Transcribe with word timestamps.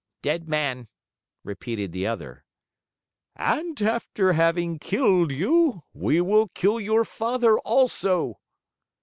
"Dead 0.23 0.49
man," 0.49 0.87
repeated 1.43 1.91
the 1.91 2.07
other. 2.07 2.43
"And 3.35 3.79
after 3.83 4.33
having 4.33 4.79
killed 4.79 5.29
you, 5.31 5.83
we 5.93 6.19
will 6.21 6.47
kill 6.55 6.79
your 6.79 7.05
father 7.05 7.59
also." 7.59 8.39